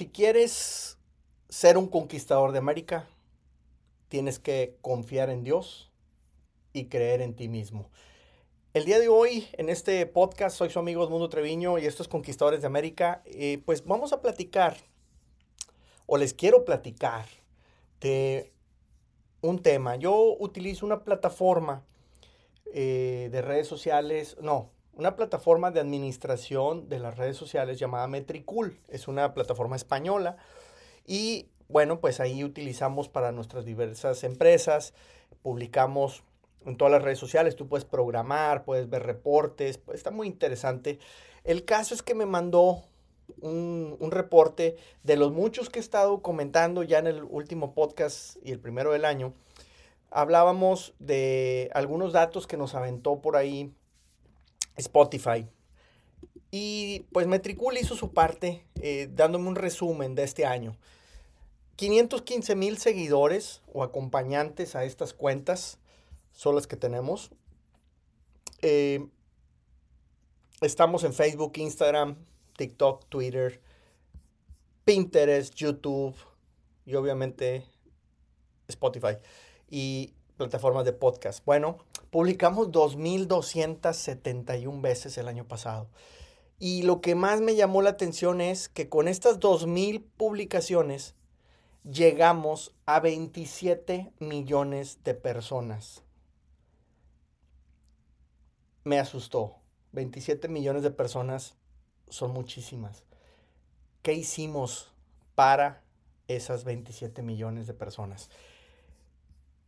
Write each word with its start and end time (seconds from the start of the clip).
Si 0.00 0.08
quieres 0.08 0.96
ser 1.50 1.76
un 1.76 1.86
conquistador 1.86 2.52
de 2.52 2.58
América, 2.58 3.06
tienes 4.08 4.38
que 4.38 4.78
confiar 4.80 5.28
en 5.28 5.44
Dios 5.44 5.92
y 6.72 6.86
creer 6.86 7.20
en 7.20 7.36
ti 7.36 7.48
mismo. 7.48 7.90
El 8.72 8.86
día 8.86 8.98
de 8.98 9.08
hoy, 9.08 9.46
en 9.52 9.68
este 9.68 10.06
podcast, 10.06 10.56
soy 10.56 10.70
su 10.70 10.78
amigo 10.78 11.06
Mundo 11.10 11.28
Treviño 11.28 11.78
y 11.78 11.84
estos 11.84 12.08
Conquistadores 12.08 12.62
de 12.62 12.66
América. 12.66 13.22
Pues 13.66 13.84
vamos 13.84 14.14
a 14.14 14.22
platicar, 14.22 14.78
o 16.06 16.16
les 16.16 16.32
quiero 16.32 16.64
platicar, 16.64 17.26
de 18.00 18.54
un 19.42 19.60
tema. 19.60 19.96
Yo 19.96 20.34
utilizo 20.38 20.86
una 20.86 21.04
plataforma 21.04 21.84
eh, 22.72 23.28
de 23.30 23.42
redes 23.42 23.68
sociales, 23.68 24.38
no, 24.40 24.70
una 24.94 25.16
plataforma 25.16 25.70
de 25.70 25.80
administración 25.80 26.88
de 26.88 26.98
las 26.98 27.16
redes 27.16 27.36
sociales 27.36 27.78
llamada 27.78 28.06
Metricool. 28.08 28.78
Es 28.88 29.08
una 29.08 29.34
plataforma 29.34 29.76
española 29.76 30.36
y 31.06 31.48
bueno, 31.68 32.00
pues 32.00 32.20
ahí 32.20 32.42
utilizamos 32.42 33.08
para 33.08 33.32
nuestras 33.32 33.64
diversas 33.64 34.24
empresas, 34.24 34.92
publicamos 35.42 36.24
en 36.66 36.76
todas 36.76 36.92
las 36.92 37.02
redes 37.02 37.18
sociales, 37.18 37.56
tú 37.56 37.68
puedes 37.68 37.84
programar, 37.84 38.64
puedes 38.64 38.90
ver 38.90 39.04
reportes, 39.04 39.78
pues 39.78 39.98
está 39.98 40.10
muy 40.10 40.26
interesante. 40.26 40.98
El 41.44 41.64
caso 41.64 41.94
es 41.94 42.02
que 42.02 42.14
me 42.14 42.26
mandó 42.26 42.82
un, 43.40 43.96
un, 44.00 44.10
reporte 44.10 44.76
de 45.04 45.16
los 45.16 45.32
muchos 45.32 45.70
que 45.70 45.78
he 45.78 45.82
estado 45.82 46.20
comentando 46.20 46.82
ya 46.82 46.98
en 46.98 47.06
el 47.06 47.22
último 47.22 47.72
podcast 47.72 48.36
y 48.44 48.50
el 48.50 48.58
primero 48.58 48.92
del 48.92 49.04
año. 49.04 49.32
Hablábamos 50.10 50.94
de 50.98 51.70
algunos 51.72 52.12
datos 52.12 52.48
que 52.48 52.56
nos 52.56 52.74
aventó 52.74 53.20
por 53.20 53.36
ahí 53.36 53.72
Spotify. 54.76 55.46
Y 56.50 57.06
pues 57.12 57.26
Metricool 57.26 57.78
hizo 57.78 57.94
su 57.94 58.12
parte 58.12 58.64
eh, 58.82 59.08
dándome 59.12 59.48
un 59.48 59.56
resumen 59.56 60.14
de 60.14 60.24
este 60.24 60.44
año. 60.46 60.76
515 61.76 62.56
mil 62.56 62.78
seguidores 62.78 63.62
o 63.72 63.82
acompañantes 63.82 64.74
a 64.74 64.84
estas 64.84 65.14
cuentas 65.14 65.78
son 66.32 66.54
las 66.54 66.66
que 66.66 66.76
tenemos. 66.76 67.30
Eh, 68.62 69.06
estamos 70.60 71.04
en 71.04 71.14
Facebook, 71.14 71.52
Instagram, 71.56 72.16
TikTok, 72.56 73.08
Twitter, 73.08 73.62
Pinterest, 74.84 75.54
YouTube 75.54 76.14
y 76.84 76.94
obviamente 76.94 77.64
Spotify 78.68 79.16
y 79.70 80.14
plataformas 80.40 80.84
de 80.86 80.94
podcast. 80.94 81.44
Bueno, 81.44 81.76
publicamos 82.10 82.70
2.271 82.70 84.80
veces 84.80 85.18
el 85.18 85.28
año 85.28 85.46
pasado. 85.46 85.90
Y 86.58 86.84
lo 86.84 87.02
que 87.02 87.14
más 87.14 87.42
me 87.42 87.56
llamó 87.56 87.82
la 87.82 87.90
atención 87.90 88.40
es 88.40 88.70
que 88.70 88.88
con 88.88 89.06
estas 89.06 89.38
2.000 89.38 90.02
publicaciones 90.16 91.14
llegamos 91.84 92.74
a 92.86 93.00
27 93.00 94.14
millones 94.18 95.04
de 95.04 95.12
personas. 95.12 96.04
Me 98.82 98.98
asustó. 98.98 99.56
27 99.92 100.48
millones 100.48 100.82
de 100.82 100.90
personas 100.90 101.58
son 102.08 102.30
muchísimas. 102.30 103.04
¿Qué 104.00 104.14
hicimos 104.14 104.90
para 105.34 105.84
esas 106.28 106.64
27 106.64 107.20
millones 107.20 107.66
de 107.66 107.74
personas? 107.74 108.30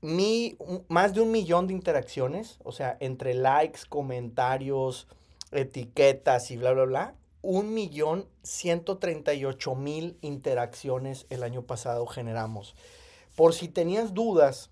Mi, 0.02 0.58
más 0.88 1.14
de 1.14 1.20
un 1.20 1.30
millón 1.30 1.68
de 1.68 1.74
interacciones, 1.74 2.58
o 2.64 2.72
sea, 2.72 2.96
entre 3.00 3.34
likes, 3.34 3.82
comentarios, 3.88 5.06
etiquetas 5.52 6.50
y 6.50 6.56
bla, 6.56 6.72
bla, 6.72 6.84
bla, 6.84 7.14
un 7.40 7.72
millón 7.72 8.26
ciento 8.42 8.98
treinta 8.98 9.32
y 9.32 9.44
ocho 9.44 9.74
mil 9.74 10.18
interacciones 10.20 11.26
el 11.30 11.42
año 11.44 11.62
pasado 11.62 12.06
generamos. 12.06 12.74
Por 13.36 13.54
si 13.54 13.68
tenías 13.68 14.12
dudas 14.12 14.70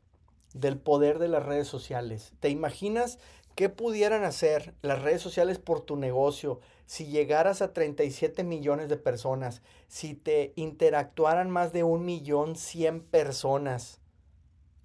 del 0.53 0.79
poder 0.79 1.19
de 1.21 1.29
las 1.29 1.47
redes 1.47 1.69
sociales, 1.69 2.33
¿te 2.41 2.49
imaginas 2.49 3.19
qué 3.55 3.69
pudieran 3.69 4.25
hacer 4.25 4.75
las 4.83 5.01
redes 5.01 5.23
sociales 5.23 5.59
por 5.59 5.81
tu 5.81 5.97
negocio 5.97 6.61
si 6.87 7.07
llegaras 7.07 7.63
a 7.63 7.73
37 7.73 8.43
millones 8.43 8.89
de 8.89 8.97
personas, 8.97 9.63
si 9.87 10.15
te 10.15 10.53
interactuaran 10.57 11.51
más 11.51 11.73
de 11.73 11.85
un 11.85 12.05
millón 12.05 12.57
cien 12.57 13.01
personas? 13.01 14.00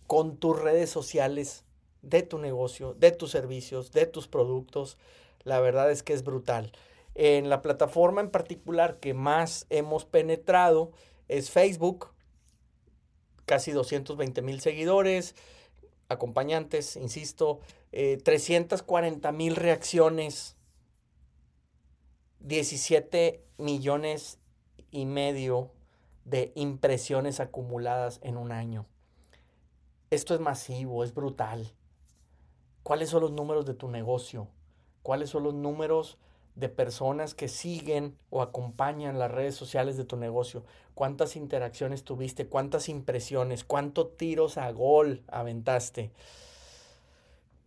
Con 0.08 0.38
tus 0.38 0.60
redes 0.60 0.90
sociales 0.90 1.64
de 2.02 2.22
tu 2.22 2.38
negocio, 2.38 2.94
de 2.94 3.12
tus 3.12 3.32
servicios, 3.32 3.92
de 3.92 4.06
tus 4.06 4.28
productos. 4.28 4.98
La 5.44 5.60
verdad 5.60 5.92
es 5.92 6.04
que 6.04 6.14
es 6.14 6.24
brutal. 6.24 6.72
En 7.16 7.50
la 7.50 7.62
plataforma 7.62 8.22
en 8.22 8.30
particular 8.30 9.00
que 9.00 9.14
más 9.14 9.66
hemos 9.70 10.06
penetrado 10.06 10.92
es 11.28 11.50
Facebook, 11.50 12.10
casi 13.46 13.72
220 13.72 14.42
mil 14.42 14.60
seguidores, 14.60 15.36
acompañantes, 16.10 16.96
insisto, 16.96 17.60
340 17.92 19.30
eh, 19.30 19.32
mil 19.32 19.56
reacciones, 19.56 20.58
17 22.42 23.44
millones 23.58 24.40
y 24.92 25.06
medio 25.06 25.72
de 26.26 26.52
impresiones 26.56 27.40
acumuladas 27.40 28.20
en 28.24 28.38
un 28.38 28.52
año. 28.52 28.86
Esto 30.16 30.34
es 30.34 30.40
masivo, 30.40 31.04
es 31.04 31.14
brutal. 31.14 31.74
¿Cuáles 32.84 33.10
son 33.10 33.20
los 33.20 33.34
números 33.34 33.66
de 33.66 33.74
tu 33.74 33.90
negocio? 33.90 34.48
¿Cuáles 35.04 35.30
son 35.30 35.44
los 35.44 35.54
números 35.54 36.18
de 36.56 36.70
personas 36.70 37.34
que 37.34 37.50
siguen 37.50 38.18
o 38.30 38.42
acompañan 38.42 39.20
las 39.20 39.30
redes 39.30 39.56
sociales 39.56 39.98
de 39.98 40.06
tu 40.06 40.16
negocio? 40.16 40.64
¿Cuántas 40.94 41.36
interacciones 41.36 42.06
tuviste? 42.06 42.48
¿Cuántas 42.48 42.88
impresiones? 42.88 43.66
¿Cuántos 43.66 44.16
tiros 44.16 44.58
a 44.58 44.72
gol 44.72 45.22
aventaste? 45.28 46.14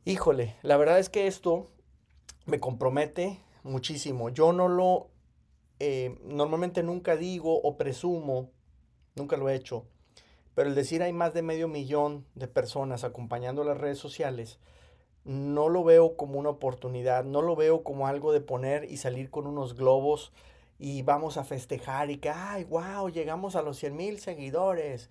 Híjole, 0.06 0.56
la 0.62 0.78
verdad 0.78 1.00
es 1.00 1.10
que 1.10 1.26
esto 1.26 1.66
me 2.46 2.60
compromete 2.60 3.42
muchísimo. 3.62 4.30
Yo 4.30 4.54
no 4.54 4.68
lo, 4.68 5.10
eh, 5.80 6.18
normalmente 6.24 6.82
nunca 6.82 7.14
digo 7.14 7.60
o 7.60 7.76
presumo, 7.76 8.52
nunca 9.16 9.36
lo 9.36 9.50
he 9.50 9.54
hecho, 9.54 9.84
pero 10.58 10.70
el 10.70 10.74
decir 10.74 11.04
hay 11.04 11.12
más 11.12 11.34
de 11.34 11.42
medio 11.42 11.68
millón 11.68 12.26
de 12.34 12.48
personas 12.48 13.04
acompañando 13.04 13.62
las 13.62 13.78
redes 13.78 13.98
sociales, 13.98 14.58
no 15.22 15.68
lo 15.68 15.84
veo 15.84 16.16
como 16.16 16.36
una 16.36 16.48
oportunidad, 16.48 17.22
no 17.22 17.42
lo 17.42 17.54
veo 17.54 17.84
como 17.84 18.08
algo 18.08 18.32
de 18.32 18.40
poner 18.40 18.82
y 18.90 18.96
salir 18.96 19.30
con 19.30 19.46
unos 19.46 19.76
globos 19.76 20.32
y 20.76 21.02
vamos 21.02 21.36
a 21.36 21.44
festejar 21.44 22.10
y 22.10 22.16
que, 22.16 22.30
ay, 22.30 22.64
wow, 22.64 23.08
llegamos 23.08 23.54
a 23.54 23.62
los 23.62 23.78
100 23.78 23.96
mil 23.96 24.18
seguidores, 24.18 25.10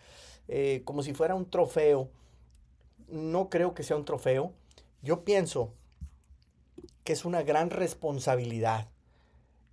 eh, 0.50 0.82
como 0.84 1.02
si 1.02 1.14
fuera 1.14 1.34
un 1.34 1.50
trofeo. 1.50 2.10
No 3.08 3.48
creo 3.50 3.74
que 3.74 3.84
sea 3.84 3.96
un 3.96 4.04
trofeo. 4.04 4.52
Yo 5.02 5.24
pienso 5.24 5.72
que 7.06 7.14
es 7.14 7.24
una 7.24 7.44
gran 7.44 7.70
responsabilidad 7.70 8.90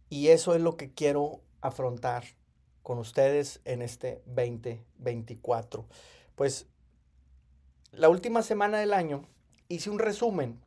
y 0.08 0.28
eso 0.28 0.54
es 0.54 0.60
lo 0.60 0.76
que 0.76 0.94
quiero 0.94 1.40
afrontar 1.62 2.22
con 2.84 2.98
ustedes 2.98 3.60
en 3.64 3.82
este 3.82 4.22
2024. 4.26 5.86
Pues 6.36 6.68
la 7.90 8.08
última 8.08 8.42
semana 8.42 8.78
del 8.78 8.92
año 8.92 9.26
hice 9.68 9.90
un 9.90 9.98
resumen, 9.98 10.60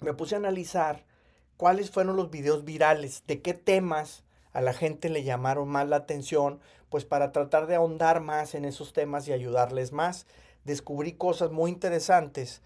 me 0.00 0.14
puse 0.14 0.34
a 0.34 0.38
analizar 0.38 1.04
cuáles 1.56 1.90
fueron 1.90 2.16
los 2.16 2.30
videos 2.30 2.64
virales, 2.64 3.22
de 3.26 3.42
qué 3.42 3.54
temas 3.54 4.24
a 4.52 4.62
la 4.62 4.72
gente 4.72 5.10
le 5.10 5.22
llamaron 5.22 5.68
más 5.68 5.86
la 5.86 5.96
atención, 5.96 6.58
pues 6.88 7.04
para 7.04 7.32
tratar 7.32 7.66
de 7.66 7.74
ahondar 7.74 8.20
más 8.20 8.54
en 8.54 8.64
esos 8.64 8.94
temas 8.94 9.28
y 9.28 9.32
ayudarles 9.32 9.92
más. 9.92 10.26
Descubrí 10.64 11.12
cosas 11.12 11.50
muy 11.50 11.70
interesantes 11.70 12.62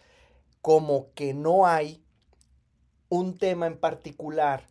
como 0.62 1.12
que 1.14 1.34
no 1.34 1.66
hay 1.66 2.04
un 3.09 3.36
tema 3.36 3.66
en 3.66 3.78
particular 3.78 4.69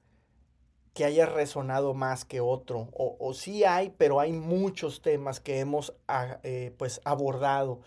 que 0.93 1.05
haya 1.05 1.25
resonado 1.25 1.93
más 1.93 2.25
que 2.25 2.41
otro. 2.41 2.89
O, 2.93 3.33
sí 3.33 3.63
hay, 3.63 3.93
pero 3.97 4.19
hay 4.19 4.31
muchos 4.31 5.01
temas 5.01 5.39
que 5.39 5.59
hemos 5.59 5.93
ah, 6.07 6.39
eh, 6.43 6.73
pues 6.77 7.01
abordado 7.05 7.79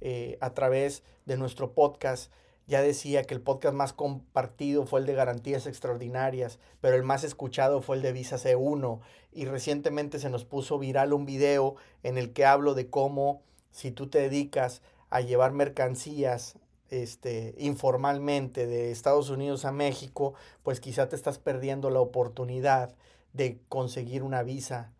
eh, 0.00 0.38
a 0.40 0.50
través 0.50 1.02
de 1.26 1.36
nuestro 1.36 1.72
podcast. 1.72 2.32
Ya 2.66 2.80
decía 2.80 3.24
que 3.24 3.34
el 3.34 3.40
podcast 3.40 3.74
más 3.74 3.92
compartido 3.92 4.86
fue 4.86 5.00
el 5.00 5.06
de 5.06 5.14
Garantías 5.14 5.66
Extraordinarias, 5.66 6.58
pero 6.80 6.96
el 6.96 7.02
más 7.02 7.24
escuchado 7.24 7.82
fue 7.82 7.96
el 7.96 8.02
de 8.02 8.12
Visa 8.12 8.36
C1. 8.36 9.00
Y 9.32 9.46
recientemente 9.46 10.18
se 10.18 10.30
nos 10.30 10.44
puso 10.44 10.78
viral 10.78 11.12
un 11.12 11.26
video 11.26 11.74
en 12.02 12.18
el 12.18 12.32
que 12.32 12.44
hablo 12.44 12.74
de 12.74 12.88
cómo 12.88 13.42
si 13.70 13.90
tú 13.90 14.08
te 14.08 14.20
dedicas 14.20 14.82
a 15.10 15.20
llevar 15.20 15.52
mercancías 15.52 16.56
este, 16.92 17.54
informalmente 17.56 18.66
de 18.66 18.90
Estados 18.90 19.30
Unidos 19.30 19.64
a 19.64 19.72
México, 19.72 20.34
pues 20.62 20.78
quizá 20.78 21.08
te 21.08 21.16
estás 21.16 21.38
perdiendo 21.38 21.88
la 21.88 22.00
oportunidad 22.00 22.94
de 23.32 23.58
conseguir 23.70 24.22
una 24.22 24.42
visa 24.42 24.92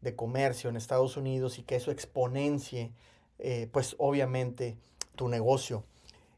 de 0.00 0.14
comercio 0.14 0.70
en 0.70 0.76
Estados 0.76 1.16
Unidos 1.16 1.58
y 1.58 1.64
que 1.64 1.74
eso 1.74 1.90
exponencie, 1.90 2.92
eh, 3.40 3.68
pues 3.72 3.96
obviamente, 3.98 4.76
tu 5.16 5.28
negocio. 5.28 5.82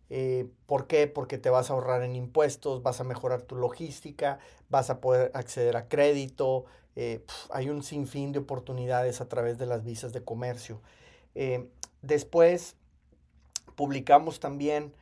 Eh, 0.09 0.49
¿Por 0.65 0.87
qué? 0.87 1.07
Porque 1.09 1.37
te 1.37 1.51
vas 1.51 1.69
a 1.69 1.75
ahorrar 1.75 2.03
en 2.03 2.17
impuestos, 2.17 2.83
vas 2.83 2.99
a 2.99 3.05
mejorar 3.05 3.43
tu 3.43 3.57
logística, 3.57 4.39
vas 4.71 4.89
a 4.89 5.03
poder 5.03 5.31
acceder 5.35 5.77
a 5.77 5.89
crédito. 5.89 6.65
Eh, 6.95 7.21
hay 7.51 7.69
un 7.69 7.83
sinfín 7.83 8.33
de 8.33 8.39
oportunidades 8.39 9.21
a 9.21 9.29
través 9.29 9.59
de 9.59 9.67
las 9.67 9.85
visas 9.85 10.15
de 10.15 10.25
comercio. 10.25 10.81
Después 12.01 12.77
publicamos 13.75 14.41
también 14.41 14.95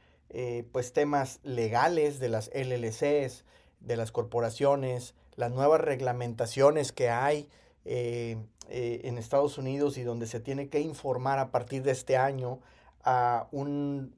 pues 0.72 0.93
temas 0.93 1.38
legales 1.44 2.19
de 2.19 2.28
las 2.28 2.50
LLCs, 2.55 3.44
de 3.78 3.96
las 3.96 4.11
corporaciones, 4.11 5.14
las 5.37 5.52
nuevas 5.52 5.81
reglamentaciones 5.81 6.90
que 6.90 7.08
hay 7.08 7.49
en 7.84 8.49
Estados 9.19 9.58
Unidos 9.58 9.96
y 9.96 10.02
donde 10.02 10.26
se 10.26 10.40
tiene 10.40 10.69
que 10.69 10.81
informar 10.81 11.38
a 11.38 11.52
partir 11.52 11.84
de 11.84 11.93
este 11.93 12.16
año 12.16 12.58
a 13.05 13.49
un 13.52 14.14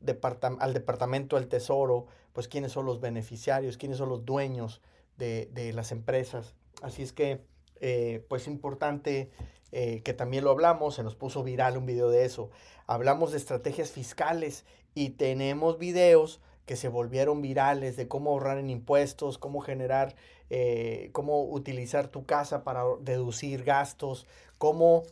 al 0.61 0.73
Departamento 0.73 1.37
del 1.37 1.49
Tesoro, 1.49 2.07
pues 2.33 2.49
quiénes 2.49 2.73
son 2.73 2.87
los 2.87 3.01
beneficiarios, 3.01 3.77
quiénes 3.77 3.99
son 3.99 4.09
los 4.09 4.25
dueños 4.25 4.81
de, 5.17 5.73
las 5.75 5.91
empresas. 5.93 6.55
Así 6.83 7.03
es 7.03 7.13
que, 7.13 7.41
eh, 7.81 8.25
pues 8.29 8.47
importante 8.47 9.31
eh, 9.73 10.03
que 10.03 10.15
también 10.15 10.45
lo 10.45 10.51
hablamos, 10.51 10.95
se 10.95 11.03
nos 11.03 11.15
puso 11.15 11.43
viral 11.43 11.77
un 11.77 11.87
video 11.87 12.09
de 12.09 12.25
eso. 12.25 12.51
Hablamos 12.87 13.33
de 13.33 13.39
estrategias 13.39 13.91
fiscales 13.91 14.65
y 14.95 15.11
tenemos 15.11 15.79
videos 15.79 16.41
que 16.67 16.77
se 16.77 16.89
volvieron 16.89 17.43
virales 17.43 17.97
de 17.97 18.09
cómo 18.09 18.31
ahorrar 18.31 18.59
en 18.59 18.71
impuestos, 18.71 19.39
cómo 19.39 19.61
generar, 19.61 20.17
eh, 20.51 21.11
cómo 21.13 21.45
utilizar 21.45 22.09
tu 22.09 22.27
casa 22.27 22.65
para 22.65 22.83
deducir 23.01 23.65
gastos, 23.65 24.27
cómo 24.59 25.05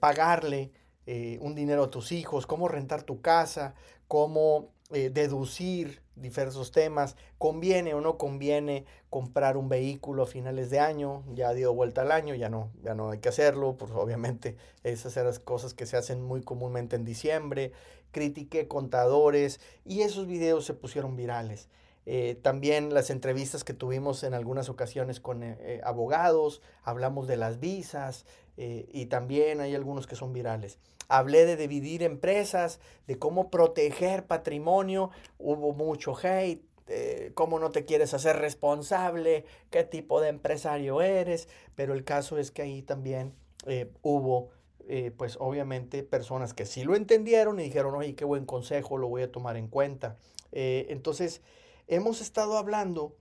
pagarle 0.00 0.72
eh, 1.06 1.38
un 1.40 1.54
dinero 1.54 1.84
a 1.84 1.90
tus 1.90 2.10
hijos, 2.10 2.44
cómo 2.44 2.66
rentar 2.66 3.04
tu 3.04 3.20
casa, 3.20 3.74
cómo 4.08 4.72
deducir 4.90 6.02
diversos 6.20 6.70
temas, 6.70 7.16
conviene 7.38 7.94
o 7.94 8.00
no 8.00 8.18
conviene 8.18 8.84
comprar 9.08 9.56
un 9.56 9.68
vehículo 9.68 10.24
a 10.24 10.26
finales 10.26 10.70
de 10.70 10.78
año, 10.78 11.24
ya 11.34 11.52
dio 11.52 11.74
vuelta 11.74 12.02
al 12.02 12.12
año, 12.12 12.34
ya 12.34 12.48
no, 12.48 12.70
ya 12.82 12.94
no 12.94 13.10
hay 13.10 13.18
que 13.18 13.28
hacerlo, 13.28 13.76
pues 13.76 13.90
obviamente 13.92 14.56
esas 14.84 15.16
eran 15.16 15.28
las 15.28 15.38
cosas 15.38 15.74
que 15.74 15.86
se 15.86 15.96
hacen 15.96 16.22
muy 16.22 16.42
comúnmente 16.42 16.96
en 16.96 17.04
diciembre, 17.04 17.72
critiqué 18.12 18.68
contadores 18.68 19.60
y 19.84 20.02
esos 20.02 20.26
videos 20.26 20.64
se 20.64 20.74
pusieron 20.74 21.16
virales. 21.16 21.68
Eh, 22.06 22.38
también 22.42 22.94
las 22.94 23.10
entrevistas 23.10 23.62
que 23.62 23.74
tuvimos 23.74 24.24
en 24.24 24.34
algunas 24.34 24.68
ocasiones 24.68 25.20
con 25.20 25.44
abogados, 25.84 26.62
hablamos 26.82 27.28
de 27.28 27.36
las 27.36 27.60
visas 27.60 28.24
y 28.62 29.06
también 29.06 29.60
hay 29.60 29.74
algunos 29.74 30.06
que 30.06 30.16
son 30.16 30.34
virales. 30.34 30.78
Hablé 31.08 31.46
de 31.46 31.56
dividir 31.56 32.02
empresas, 32.02 32.78
de 33.06 33.18
cómo 33.18 33.50
proteger 33.50 34.26
patrimonio. 34.26 35.10
Hubo 35.38 35.72
mucho 35.72 36.14
hate. 36.22 36.62
Eh, 36.92 37.30
cómo 37.34 37.60
no 37.60 37.70
te 37.70 37.84
quieres 37.84 38.14
hacer 38.14 38.36
responsable, 38.36 39.44
qué 39.70 39.84
tipo 39.84 40.20
de 40.20 40.28
empresario 40.28 41.00
eres, 41.02 41.48
pero 41.76 41.94
el 41.94 42.02
caso 42.02 42.36
es 42.36 42.50
que 42.50 42.62
ahí 42.62 42.82
también 42.82 43.32
eh, 43.66 43.92
hubo, 44.02 44.50
eh, 44.88 45.12
pues 45.16 45.36
obviamente, 45.38 46.02
personas 46.02 46.52
que 46.52 46.66
sí 46.66 46.82
lo 46.82 46.96
entendieron 46.96 47.60
y 47.60 47.64
dijeron, 47.64 47.94
oye, 47.94 48.16
qué 48.16 48.24
buen 48.24 48.44
consejo, 48.44 48.98
lo 48.98 49.06
voy 49.06 49.22
a 49.22 49.30
tomar 49.30 49.56
en 49.56 49.68
cuenta. 49.68 50.18
entonces, 50.50 51.42
hemos 51.86 52.20
estado 52.20 52.58
hablando 52.58 53.16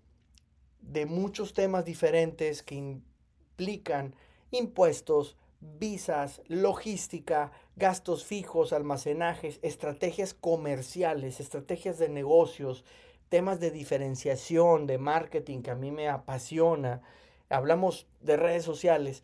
de 0.81 1.05
muchos 1.05 1.53
temas 1.53 1.85
diferentes 1.85 2.63
que 2.63 2.73
implican 2.73 4.15
impuestos, 4.51 5.37
visas, 5.61 6.41
logística, 6.47 7.51
gastos 7.75 8.25
fijos, 8.25 8.73
almacenajes, 8.73 9.59
estrategias 9.61 10.33
comerciales, 10.33 11.39
estrategias 11.39 11.99
de 11.99 12.09
negocios, 12.09 12.83
temas 13.29 13.59
de 13.59 13.71
diferenciación, 13.71 14.87
de 14.87 14.97
marketing 14.97 15.61
que 15.61 15.71
a 15.71 15.75
mí 15.75 15.91
me 15.91 16.09
apasiona. 16.09 17.01
Hablamos 17.49 18.07
de 18.21 18.37
redes 18.37 18.63
sociales 18.63 19.23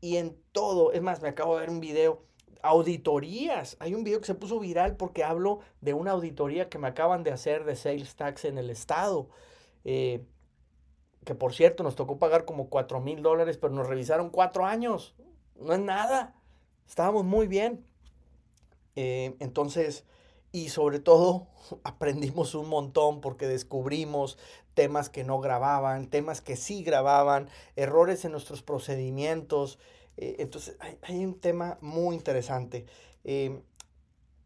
y 0.00 0.16
en 0.16 0.36
todo, 0.52 0.92
es 0.92 1.02
más, 1.02 1.22
me 1.22 1.28
acabo 1.28 1.54
de 1.54 1.60
ver 1.60 1.70
un 1.70 1.80
video, 1.80 2.22
auditorías. 2.62 3.76
Hay 3.80 3.94
un 3.94 4.04
video 4.04 4.20
que 4.20 4.26
se 4.26 4.34
puso 4.34 4.58
viral 4.58 4.96
porque 4.96 5.24
hablo 5.24 5.60
de 5.80 5.94
una 5.94 6.12
auditoría 6.12 6.68
que 6.68 6.78
me 6.78 6.88
acaban 6.88 7.22
de 7.22 7.32
hacer 7.32 7.64
de 7.64 7.76
sales 7.76 8.16
tax 8.16 8.44
en 8.44 8.58
el 8.58 8.70
estado. 8.70 9.28
Eh, 9.84 10.24
que 11.24 11.34
por 11.34 11.52
cierto 11.52 11.82
nos 11.82 11.96
tocó 11.96 12.18
pagar 12.18 12.44
como 12.44 12.68
4 12.68 13.00
mil 13.00 13.22
dólares, 13.22 13.58
pero 13.58 13.72
nos 13.72 13.86
revisaron 13.86 14.30
cuatro 14.30 14.66
años 14.66 15.14
no 15.60 15.74
es 15.74 15.80
nada. 15.80 16.34
Estábamos 16.88 17.24
muy 17.24 17.46
bien. 17.46 17.84
Eh, 18.96 19.36
entonces, 19.38 20.04
y 20.52 20.70
sobre 20.70 20.98
todo 20.98 21.46
aprendimos 21.84 22.54
un 22.54 22.68
montón 22.68 23.20
porque 23.20 23.46
descubrimos 23.46 24.38
temas 24.74 25.10
que 25.10 25.24
no 25.24 25.40
grababan, 25.40 26.08
temas 26.08 26.40
que 26.40 26.56
sí 26.56 26.82
grababan, 26.82 27.48
errores 27.76 28.24
en 28.24 28.32
nuestros 28.32 28.62
procedimientos. 28.62 29.78
Eh, 30.16 30.36
entonces, 30.38 30.76
hay, 31.02 31.24
un 31.24 31.38
tema 31.38 31.78
muy 31.80 32.16
interesante. 32.16 32.86
Eh, 33.24 33.60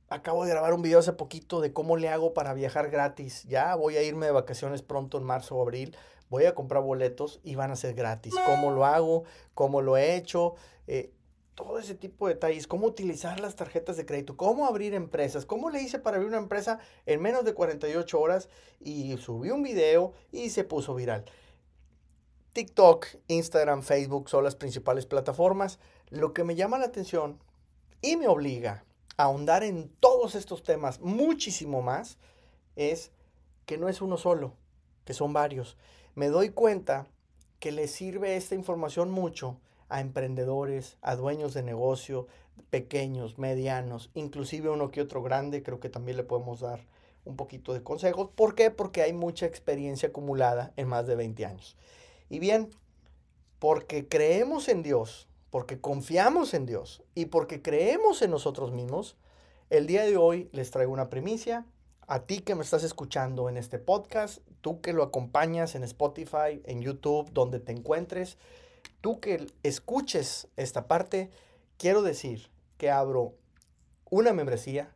acabo 0.09 0.45
de 0.45 0.51
grabar 0.51 0.75
un 0.75 0.83
video 0.83 0.99
hace 0.99 1.13
poquito 1.13 1.61
de 1.61 1.73
cómo 1.73 1.97
le 1.97 2.09
hago 2.09 2.35
para 2.35 2.55
viajar 2.55 2.91
gratis. 2.91 3.45
Ya 3.45 3.75
voy 3.75 3.97
a 3.97 4.03
irme 4.03 4.27
de 4.27 4.33
vacaciones 4.33 4.83
pronto 4.83 5.19
en 5.19 5.25
marzo 5.25 5.57
o 5.57 5.63
abril. 5.63 5.97
Voy 6.35 6.47
a 6.47 6.55
comprar 6.57 6.83
boletos 6.83 7.39
y 7.45 7.55
van 7.55 7.71
a 7.71 7.77
ser 7.77 7.95
gratis. 7.95 8.35
¿Cómo 8.45 8.73
lo 8.73 8.85
hago? 8.85 9.23
¿Cómo 9.55 9.83
lo 9.83 9.97
he 9.97 10.17
hecho? 10.17 10.57
Eh, 10.89 11.13
todo 11.55 11.79
ese 11.79 11.95
tipo 11.95 12.27
de 12.27 12.35
detalles, 12.35 12.67
cómo 12.67 12.89
utilizar 12.89 13.39
las 13.39 13.55
tarjetas 13.55 13.97
de 13.97 14.05
crédito, 14.05 14.37
cómo 14.37 14.67
abrir 14.67 14.95
empresas, 14.95 15.47
cómo 15.47 15.71
le 15.71 15.81
hice 15.81 16.01
para 16.01 16.17
abrir 16.17 16.27
una 16.27 16.39
empresa 16.39 16.81
en 17.07 17.23
menos 17.23 17.45
de 17.45 17.55
48 17.55 18.19
horas 18.19 18.49
y 18.81 19.17
subí 19.19 19.51
un 19.51 19.63
video 19.63 20.13
y 20.33 20.51
se 20.51 20.65
puso 20.65 20.97
viral. 20.97 21.25
TikTok, 22.53 23.07
Instagram, 23.29 23.83
Facebook 23.83 24.29
son 24.29 24.43
las 24.43 24.57
principales 24.57 25.07
plataformas. 25.07 25.79
Lo 26.11 26.33
que 26.33 26.43
me 26.43 26.57
llama 26.57 26.81
la 26.81 26.87
atención 26.87 27.39
y 28.03 28.17
me 28.17 28.27
obliga 28.27 28.83
a 29.17 29.23
ahondar 29.23 29.63
en 29.63 29.89
todos 30.01 30.35
estos 30.35 30.65
temas 30.65 30.99
muchísimo 30.99 31.81
más 31.81 32.19
es 32.75 33.13
que 33.67 33.79
no 33.79 33.89
es 33.89 34.03
uno 34.03 34.17
solo, 34.17 34.57
que 35.05 35.15
son 35.15 35.33
varios. 35.33 35.77
Me 36.15 36.29
doy 36.29 36.51
cuenta 36.51 37.07
que 37.59 37.73
le 37.73 37.89
sirve 37.89 38.37
esta 38.37 38.55
información 38.55 39.11
mucho 39.11 39.59
a 39.89 40.01
emprendedores, 40.01 40.97
a 41.03 41.17
dueños 41.17 41.55
de 41.55 41.63
negocio, 41.63 42.29
pequeños, 42.71 43.39
medianos, 43.39 44.11
inclusive 44.15 44.71
uno 44.71 44.91
que 44.91 45.01
otro 45.01 45.23
grande, 45.23 45.63
creo 45.63 45.81
que 45.81 45.89
también 45.89 46.17
le 46.17 46.25
podemos 46.25 46.61
dar 46.61 46.85
un 47.25 47.37
poquito 47.37 47.73
de 47.73 47.83
consejos. 47.83 48.31
¿Por 48.35 48.55
qué? 48.55 48.71
Porque 48.71 49.03
hay 49.03 49.13
mucha 49.13 49.47
experiencia 49.47 50.11
acumulada 50.11 50.73
en 50.77 50.89
más 50.89 51.07
de 51.07 51.17
20 51.17 51.47
años. 51.47 51.77
Y 52.29 52.39
bien, 52.39 52.71
porque 53.59 54.09
creemos 54.09 54.69
en 54.69 54.83
Dios, 54.83 55.29
porque 55.51 55.81
confiamos 55.81 56.55
en 56.55 56.67
Dios 56.67 57.03
y 57.15 57.27
porque 57.27 57.63
creemos 57.63 58.23
en 58.23 58.31
nosotros 58.31 58.73
mismos, 58.73 59.17
el 59.71 59.87
día 59.87 60.05
de 60.05 60.17
hoy 60.17 60.49
les 60.53 60.71
traigo 60.71 60.93
una 60.93 61.09
primicia. 61.09 61.67
A 62.07 62.27
ti 62.27 62.41
que 62.41 62.55
me 62.55 62.63
estás 62.63 62.85
escuchando 62.85 63.49
en 63.49 63.57
este 63.57 63.79
podcast, 63.79 64.41
tú 64.61 64.83
que 64.83 64.93
lo 64.93 65.03
acompañas 65.03 65.75
en 65.75 65.85
Spotify, 65.85 66.61
en 66.65 66.83
YouTube, 66.83 67.33
donde 67.33 67.61
te 67.61 67.73
encuentres, 67.73 68.37
tú 69.01 69.21
que 69.21 69.47
escuches 69.63 70.49
esta 70.57 70.87
parte, 70.87 71.31
quiero 71.79 72.03
decir 72.03 72.51
que 72.77 72.91
abro 72.91 73.37
una 74.11 74.35
membresía, 74.35 74.95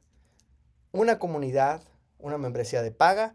una 0.93 1.19
comunidad, 1.19 1.83
una 2.19 2.37
membresía 2.37 2.83
de 2.83 2.91
paga, 2.91 3.35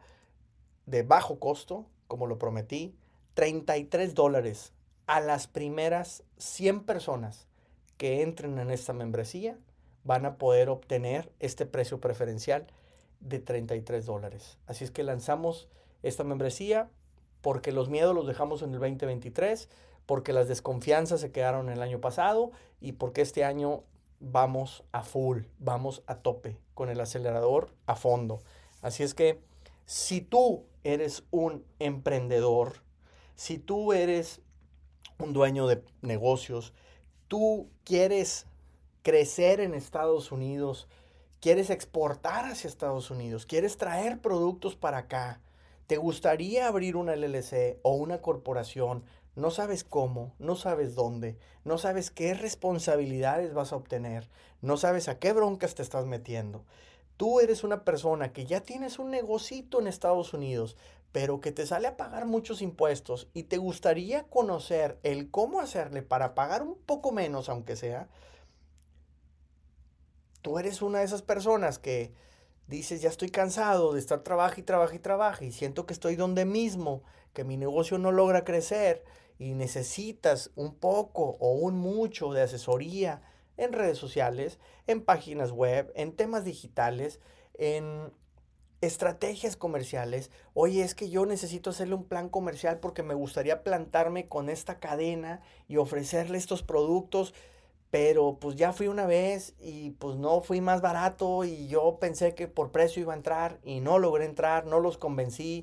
de 0.85 1.01
bajo 1.01 1.39
costo, 1.39 1.87
como 2.07 2.27
lo 2.27 2.37
prometí, 2.37 2.95
33 3.33 4.13
dólares 4.13 4.71
a 5.07 5.19
las 5.19 5.47
primeras 5.47 6.23
100 6.37 6.83
personas 6.83 7.47
que 7.97 8.21
entren 8.21 8.59
en 8.59 8.69
esta 8.69 8.93
membresía 8.93 9.57
van 10.03 10.27
a 10.27 10.37
poder 10.37 10.69
obtener 10.69 11.31
este 11.39 11.65
precio 11.65 11.99
preferencial 11.99 12.67
de 13.23 13.39
33 13.39 14.05
dólares. 14.05 14.57
Así 14.67 14.83
es 14.83 14.91
que 14.91 15.03
lanzamos 15.03 15.67
esta 16.03 16.23
membresía 16.23 16.89
porque 17.41 17.71
los 17.71 17.89
miedos 17.89 18.13
los 18.15 18.27
dejamos 18.27 18.61
en 18.61 18.73
el 18.73 18.79
2023 18.79 19.69
porque 20.05 20.33
las 20.33 20.47
desconfianzas 20.47 21.21
se 21.21 21.31
quedaron 21.31 21.69
el 21.69 21.81
año 21.81 21.99
pasado 21.99 22.51
y 22.81 22.93
porque 22.93 23.21
este 23.21 23.43
año 23.43 23.83
vamos 24.19 24.83
a 24.91 25.03
full, 25.03 25.43
vamos 25.59 26.03
a 26.07 26.15
tope, 26.15 26.57
con 26.73 26.89
el 26.89 26.99
acelerador 26.99 27.73
a 27.85 27.95
fondo. 27.95 28.41
Así 28.81 29.03
es 29.03 29.13
que 29.13 29.39
si 29.85 30.21
tú 30.21 30.65
eres 30.83 31.23
un 31.31 31.65
emprendedor, 31.79 32.73
si 33.35 33.57
tú 33.57 33.93
eres 33.93 34.41
un 35.19 35.33
dueño 35.33 35.67
de 35.67 35.83
negocios, 36.01 36.73
tú 37.27 37.69
quieres 37.83 38.45
crecer 39.01 39.59
en 39.59 39.73
Estados 39.73 40.31
Unidos, 40.31 40.87
quieres 41.43 41.69
exportar 41.69 42.45
hacia 42.45 42.69
Estados 42.69 43.11
Unidos, 43.11 43.45
quieres 43.45 43.75
traer 43.75 44.21
productos 44.21 44.77
para 44.77 44.99
acá, 44.99 45.41
te 45.87 45.97
gustaría 45.97 46.69
abrir 46.69 46.95
una 46.95 47.17
LLC 47.17 47.79
o 47.81 47.95
una 47.95 48.21
corporación, 48.21 49.03
no 49.35 49.51
sabes 49.51 49.83
cómo, 49.83 50.31
no 50.39 50.55
sabes 50.55 50.95
dónde, 50.95 51.35
no 51.65 51.77
sabes 51.77 52.11
qué 52.11 52.33
responsabilidades 52.33 53.53
vas 53.53 53.73
a 53.73 53.75
obtener, 53.75 54.29
no 54.61 54.77
sabes 54.77 55.09
a 55.09 55.19
qué 55.19 55.33
broncas 55.33 55.75
te 55.75 55.81
estás 55.81 56.05
metiendo. 56.05 56.63
tú 57.17 57.41
eres 57.41 57.65
una 57.65 57.83
persona 57.83 58.31
que 58.31 58.45
ya 58.45 58.61
tienes 58.61 58.97
un 58.97 59.11
negocito 59.11 59.81
en 59.81 59.87
Estados 59.87 60.33
Unidos, 60.33 60.77
pero 61.11 61.41
que 61.41 61.51
te 61.51 61.65
sale 61.65 61.89
a 61.89 61.97
pagar 61.97 62.25
muchos 62.25 62.61
impuestos 62.61 63.27
y 63.33 63.43
te 63.43 63.57
gustaría 63.57 64.23
conocer 64.29 64.97
el 65.03 65.29
cómo 65.29 65.59
hacerle 65.59 66.03
para 66.03 66.35
pagar 66.35 66.63
un 66.63 66.75
poco 66.75 67.11
menos, 67.11 67.49
aunque 67.49 67.75
sea, 67.75 68.07
tú 70.43 70.59
eres 70.59 70.83
una 70.83 70.99
de 70.99 71.05
esas 71.05 71.23
personas 71.23 71.79
que 71.79 72.13
dices, 72.67 73.01
ya 73.01 73.09
estoy 73.09 73.29
cansado 73.29 73.93
de 73.93 73.99
estar 73.99 74.19
trabaja 74.19 74.59
y 74.59 74.63
trabaja 74.63 74.95
y 74.95 74.99
trabaja 74.99 75.43
y 75.45 75.51
siento 75.51 75.87
que 75.87 75.93
estoy 75.93 76.15
donde 76.15 76.45
mismo, 76.45 77.01
que 77.33 77.43
mi 77.43 77.57
negocio 77.57 77.97
no 77.97 78.11
logra 78.11 78.43
crecer 78.43 79.03
y 79.39 79.53
necesitas 79.55 80.51
un 80.55 80.75
poco 80.75 81.37
o 81.39 81.53
un 81.53 81.75
mucho 81.75 82.31
de 82.31 82.43
asesoría 82.43 83.23
en 83.57 83.73
redes 83.73 83.97
sociales, 83.97 84.59
en 84.85 85.01
páginas 85.01 85.51
web, 85.51 85.91
en 85.95 86.15
temas 86.15 86.43
digitales, 86.43 87.19
en 87.55 88.11
estrategias 88.81 89.55
comerciales. 89.55 90.29
Oye, 90.53 90.83
es 90.83 90.93
que 90.93 91.09
yo 91.09 91.25
necesito 91.25 91.69
hacerle 91.69 91.95
un 91.95 92.03
plan 92.03 92.27
comercial 92.27 92.79
porque 92.79 93.01
me 93.01 93.13
gustaría 93.13 93.63
plantarme 93.63 94.27
con 94.27 94.49
esta 94.49 94.79
cadena 94.79 95.41
y 95.67 95.77
ofrecerle 95.77 96.37
estos 96.37 96.63
productos, 96.63 97.33
pero 97.93 98.39
pues 98.39 98.55
ya 98.55 98.73
fui 98.73 98.87
una 98.87 99.05
vez 99.05 99.53
y 99.59 99.91
pues 99.91 100.17
no 100.17 100.41
fui 100.41 100.61
más 100.61 100.81
barato 100.81 101.43
y 101.43 101.67
yo 101.67 101.99
pensé 101.99 102.33
que 102.33 102.47
por 102.47 102.71
precio 102.71 103.03
iba 103.03 103.13
a 103.13 103.15
entrar 103.15 103.59
y 103.63 103.81
no 103.81 103.99
logré 103.99 104.25
entrar, 104.25 104.65
no 104.65 104.79
los 104.79 104.97
convencí, 104.97 105.61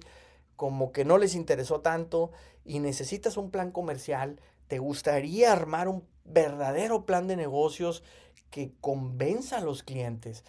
como 0.54 0.92
que 0.92 1.04
no 1.04 1.18
les 1.18 1.34
interesó 1.34 1.80
tanto 1.80 2.30
y 2.64 2.78
necesitas 2.78 3.36
un 3.36 3.50
plan 3.50 3.72
comercial, 3.72 4.40
te 4.68 4.78
gustaría 4.78 5.50
armar 5.50 5.88
un 5.88 6.04
verdadero 6.24 7.04
plan 7.04 7.26
de 7.26 7.34
negocios 7.34 8.04
que 8.50 8.74
convenza 8.80 9.58
a 9.58 9.62
los 9.62 9.82
clientes 9.82 10.44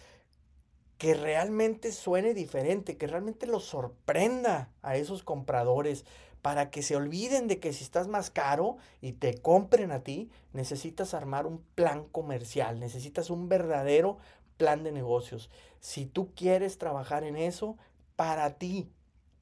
que 1.02 1.14
realmente 1.14 1.90
suene 1.90 2.32
diferente, 2.32 2.96
que 2.96 3.08
realmente 3.08 3.48
los 3.48 3.64
sorprenda 3.64 4.70
a 4.82 4.94
esos 4.94 5.24
compradores 5.24 6.04
para 6.42 6.70
que 6.70 6.80
se 6.80 6.94
olviden 6.94 7.48
de 7.48 7.58
que 7.58 7.72
si 7.72 7.82
estás 7.82 8.06
más 8.06 8.30
caro 8.30 8.76
y 9.00 9.14
te 9.14 9.36
compren 9.36 9.90
a 9.90 10.04
ti, 10.04 10.30
necesitas 10.52 11.12
armar 11.12 11.44
un 11.44 11.58
plan 11.74 12.04
comercial, 12.04 12.78
necesitas 12.78 13.30
un 13.30 13.48
verdadero 13.48 14.18
plan 14.58 14.84
de 14.84 14.92
negocios. 14.92 15.50
Si 15.80 16.06
tú 16.06 16.30
quieres 16.36 16.78
trabajar 16.78 17.24
en 17.24 17.36
eso, 17.36 17.76
para 18.14 18.56
ti 18.58 18.88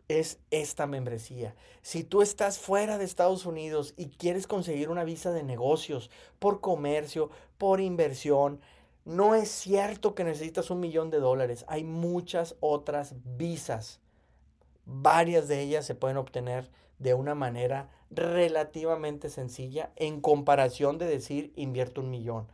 es 0.09 0.39
esta 0.51 0.87
membresía. 0.87 1.55
Si 1.83 2.05
tú 2.05 2.23
estás 2.23 2.59
fuera 2.59 2.97
de 2.97 3.05
Estados 3.05 3.45
Unidos 3.45 3.93
y 3.99 4.07
quieres 4.07 4.47
conseguir 4.47 4.89
una 4.89 5.05
visa 5.05 5.31
de 5.31 5.43
negocios 5.43 6.11
por 6.39 6.63
comercio, 6.63 7.29
por 7.59 7.83
inversión, 7.83 8.63
no 9.05 9.35
es 9.35 9.51
cierto 9.51 10.15
que 10.15 10.25
necesitas 10.25 10.71
un 10.71 10.81
millón 10.81 11.11
de 11.11 11.19
dólares. 11.19 11.65
Hay 11.69 11.85
muchas 11.85 12.57
otras 12.61 13.15
visas. 13.25 14.01
Varias 14.85 15.49
de 15.49 15.61
ellas 15.61 15.87
se 15.87 15.95
pueden 15.95 16.17
obtener 16.17 16.71
de 16.99 17.15
una 17.15 17.35
manera 17.35 17.89
relativamente 18.11 19.31
sencilla 19.31 19.91
en 19.97 20.21
comparación 20.21 20.99
de 20.99 21.07
decir 21.07 21.53
invierto 21.57 22.01
un 22.01 22.11
millón. 22.11 22.47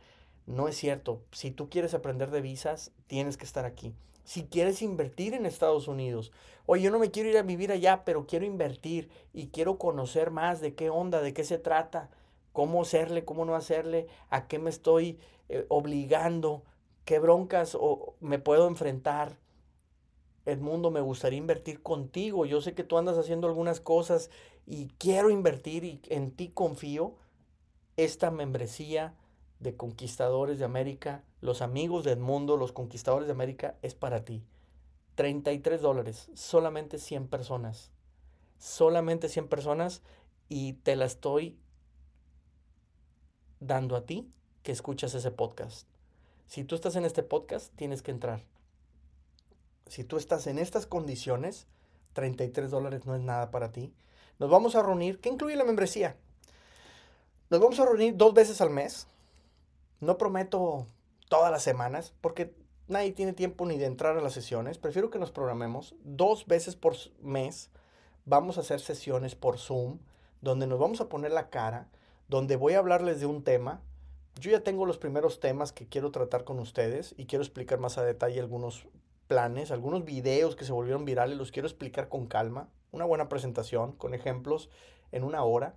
No 0.45 0.69
es 0.69 0.77
cierto. 0.77 1.21
Si 1.31 1.51
tú 1.51 1.69
quieres 1.69 1.93
aprender 1.93 2.31
de 2.31 2.41
visas, 2.41 2.91
tienes 3.07 3.35
que 3.35 3.45
estar 3.45 3.65
aquí. 3.65 3.93
Si 4.23 4.43
quieres 4.43 4.81
invertir 4.81 5.33
en 5.33 5.45
Estados 5.45 5.87
Unidos, 5.87 6.31
oye, 6.65 6.83
yo 6.83 6.91
no 6.91 6.99
me 6.99 7.11
quiero 7.11 7.29
ir 7.29 7.37
a 7.37 7.43
vivir 7.43 7.71
allá, 7.71 8.03
pero 8.05 8.25
quiero 8.25 8.45
invertir 8.45 9.09
y 9.33 9.47
quiero 9.47 9.77
conocer 9.77 10.31
más 10.31 10.61
de 10.61 10.75
qué 10.75 10.89
onda, 10.89 11.21
de 11.21 11.33
qué 11.33 11.43
se 11.43 11.57
trata, 11.57 12.09
cómo 12.53 12.81
hacerle, 12.81 13.25
cómo 13.25 13.45
no 13.45 13.55
hacerle, 13.55 14.07
a 14.29 14.47
qué 14.47 14.59
me 14.59 14.69
estoy 14.69 15.17
eh, 15.49 15.65
obligando, 15.69 16.63
qué 17.05 17.19
broncas 17.19 17.77
o 17.79 18.15
me 18.19 18.39
puedo 18.39 18.67
enfrentar. 18.67 19.37
Edmundo, 20.45 20.91
me 20.91 21.01
gustaría 21.01 21.39
invertir 21.39 21.81
contigo. 21.81 22.45
Yo 22.45 22.61
sé 22.61 22.73
que 22.73 22.83
tú 22.83 22.97
andas 22.97 23.17
haciendo 23.17 23.47
algunas 23.47 23.79
cosas 23.79 24.29
y 24.65 24.87
quiero 24.97 25.29
invertir 25.29 25.83
y 25.83 26.01
en 26.09 26.31
ti 26.31 26.49
confío. 26.49 27.15
Esta 27.95 28.29
membresía 28.29 29.15
de 29.59 29.75
Conquistadores 29.75 30.59
de 30.59 30.65
América, 30.65 31.23
los 31.41 31.61
amigos 31.61 32.03
de 32.03 32.11
Edmundo, 32.11 32.57
los 32.57 32.71
Conquistadores 32.71 33.27
de 33.27 33.33
América, 33.33 33.75
es 33.81 33.95
para 33.95 34.23
ti. 34.23 34.43
33 35.15 35.81
dólares, 35.81 36.29
solamente 36.33 36.99
100 36.99 37.27
personas. 37.27 37.91
Solamente 38.59 39.29
100 39.29 39.47
personas 39.47 40.03
y 40.49 40.73
te 40.73 40.95
la 40.95 41.05
estoy 41.05 41.57
dando 43.59 43.95
a 43.95 44.05
ti 44.05 44.29
escuchas 44.71 45.13
ese 45.13 45.31
podcast. 45.31 45.87
Si 46.47 46.63
tú 46.63 46.75
estás 46.75 46.95
en 46.95 47.05
este 47.05 47.23
podcast, 47.23 47.73
tienes 47.75 48.01
que 48.01 48.11
entrar. 48.11 48.43
Si 49.87 50.03
tú 50.03 50.17
estás 50.17 50.47
en 50.47 50.59
estas 50.59 50.85
condiciones, 50.85 51.67
33 52.13 52.71
dólares 52.71 53.05
no 53.05 53.15
es 53.15 53.21
nada 53.21 53.51
para 53.51 53.71
ti. 53.71 53.93
Nos 54.39 54.49
vamos 54.49 54.75
a 54.75 54.83
reunir, 54.83 55.19
¿qué 55.19 55.29
incluye 55.29 55.55
la 55.55 55.63
membresía? 55.63 56.15
Nos 57.49 57.59
vamos 57.59 57.79
a 57.79 57.85
reunir 57.85 58.15
dos 58.17 58.33
veces 58.33 58.61
al 58.61 58.69
mes. 58.69 59.07
No 59.99 60.17
prometo 60.17 60.87
todas 61.29 61.51
las 61.51 61.63
semanas, 61.63 62.13
porque 62.21 62.53
nadie 62.87 63.11
tiene 63.11 63.33
tiempo 63.33 63.65
ni 63.65 63.77
de 63.77 63.85
entrar 63.85 64.17
a 64.17 64.21
las 64.21 64.33
sesiones. 64.33 64.77
Prefiero 64.77 65.09
que 65.09 65.19
nos 65.19 65.31
programemos 65.31 65.95
dos 66.03 66.45
veces 66.45 66.75
por 66.75 66.95
mes. 67.21 67.69
Vamos 68.25 68.57
a 68.57 68.61
hacer 68.61 68.79
sesiones 68.79 69.35
por 69.35 69.57
Zoom, 69.57 69.99
donde 70.41 70.67
nos 70.67 70.79
vamos 70.79 71.01
a 71.01 71.09
poner 71.09 71.31
la 71.31 71.49
cara, 71.49 71.87
donde 72.27 72.55
voy 72.55 72.73
a 72.73 72.79
hablarles 72.79 73.19
de 73.19 73.25
un 73.25 73.43
tema 73.43 73.81
yo 74.39 74.51
ya 74.51 74.61
tengo 74.61 74.85
los 74.85 74.97
primeros 74.97 75.39
temas 75.39 75.71
que 75.71 75.87
quiero 75.87 76.11
tratar 76.11 76.43
con 76.43 76.59
ustedes 76.59 77.13
y 77.17 77.25
quiero 77.25 77.43
explicar 77.43 77.79
más 77.79 77.97
a 77.97 78.03
detalle 78.03 78.39
algunos 78.39 78.87
planes, 79.27 79.71
algunos 79.71 80.05
videos 80.05 80.55
que 80.55 80.65
se 80.65 80.71
volvieron 80.71 81.05
virales, 81.05 81.37
los 81.37 81.51
quiero 81.51 81.67
explicar 81.67 82.09
con 82.09 82.27
calma, 82.27 82.69
una 82.91 83.05
buena 83.05 83.29
presentación 83.29 83.91
con 83.93 84.13
ejemplos 84.13 84.69
en 85.11 85.23
una 85.23 85.43
hora. 85.43 85.75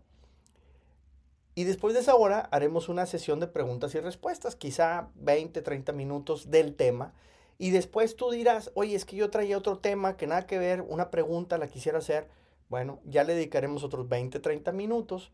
Y 1.54 1.64
después 1.64 1.94
de 1.94 2.00
esa 2.00 2.14
hora 2.14 2.40
haremos 2.52 2.88
una 2.88 3.06
sesión 3.06 3.40
de 3.40 3.48
preguntas 3.48 3.94
y 3.94 4.00
respuestas, 4.00 4.56
quizá 4.56 5.10
20, 5.16 5.60
30 5.62 5.92
minutos 5.92 6.50
del 6.50 6.74
tema. 6.74 7.12
Y 7.58 7.70
después 7.70 8.16
tú 8.16 8.30
dirás, 8.30 8.70
oye, 8.74 8.94
es 8.94 9.04
que 9.04 9.16
yo 9.16 9.30
traía 9.30 9.58
otro 9.58 9.78
tema 9.78 10.16
que 10.16 10.26
nada 10.26 10.46
que 10.46 10.58
ver, 10.58 10.80
una 10.80 11.10
pregunta 11.10 11.58
la 11.58 11.66
quisiera 11.66 11.98
hacer. 11.98 12.28
Bueno, 12.68 13.00
ya 13.04 13.24
le 13.24 13.34
dedicaremos 13.34 13.82
otros 13.82 14.08
20, 14.08 14.38
30 14.38 14.72
minutos 14.72 15.32